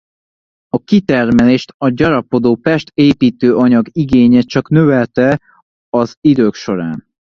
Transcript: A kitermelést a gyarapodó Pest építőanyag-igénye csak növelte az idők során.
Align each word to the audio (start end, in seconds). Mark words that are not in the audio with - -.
A 0.69 0.77
kitermelést 0.83 1.73
a 1.77 1.89
gyarapodó 1.89 2.55
Pest 2.55 2.91
építőanyag-igénye 2.93 4.41
csak 4.41 4.69
növelte 4.69 5.41
az 5.89 6.15
idők 6.21 6.53
során. 6.53 7.07